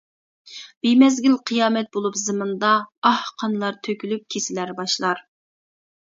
بىمەزگىل 0.85 1.35
قىيامەت 1.51 1.91
بولۇپ 1.97 2.17
زېمىندا، 2.21 2.73
ئاھ، 3.11 3.23
قانلار 3.43 3.79
تۆكۈلۈپ 3.89 4.27
كېسىلەر 4.37 4.75
باشلار! 4.83 5.25